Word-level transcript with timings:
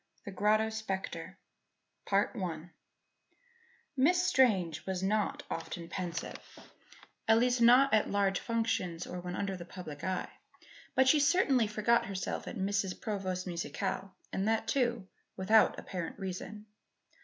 THE 0.25 0.31
GROTTO 0.31 0.71
SPECTRE 0.71 1.37
Miss 3.95 4.25
Strange 4.25 4.83
was 4.87 5.03
not 5.03 5.43
often 5.47 5.89
pensive 5.89 6.39
at 7.27 7.37
least 7.37 7.61
not 7.61 7.93
at 7.93 8.09
large 8.09 8.39
functions 8.39 9.05
or 9.05 9.19
when 9.19 9.35
under 9.35 9.55
the 9.55 9.63
public 9.63 10.03
eye. 10.03 10.31
But 10.95 11.07
she 11.07 11.19
certainly 11.19 11.67
forgot 11.67 12.07
herself 12.07 12.47
at 12.47 12.55
Mrs. 12.57 12.99
Provost's 12.99 13.45
musicale 13.45 14.15
and 14.33 14.47
that, 14.47 14.67
too, 14.67 15.07
without 15.37 15.77
apparent 15.77 16.17
reason. 16.17 16.65